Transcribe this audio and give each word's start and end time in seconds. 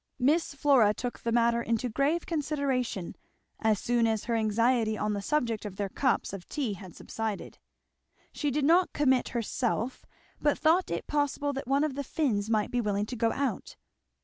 Miss 0.17 0.55
Flora 0.55 0.95
took 0.95 1.19
the 1.19 1.31
matter 1.31 1.61
into 1.61 1.87
grave 1.87 2.25
consideration 2.25 3.15
as 3.59 3.77
soon 3.79 4.07
as 4.07 4.23
her 4.23 4.33
anxiety 4.35 4.97
on 4.97 5.13
the 5.13 5.21
subject 5.21 5.63
of 5.63 5.75
their 5.75 5.89
cups 5.89 6.33
of 6.33 6.49
tea 6.49 6.73
had 6.73 6.95
subsided. 6.95 7.59
She 8.31 8.49
did 8.49 8.65
not 8.65 8.93
commit 8.93 9.29
herself, 9.37 10.03
but 10.41 10.57
thought 10.57 10.89
it 10.89 11.05
possible 11.05 11.53
that 11.53 11.67
one 11.67 11.83
of 11.83 11.93
the 11.93 12.03
Finns 12.03 12.49
might 12.49 12.71
be 12.71 12.81
willing 12.81 13.05
to 13.05 13.15
go 13.15 13.31
out. 13.31 13.75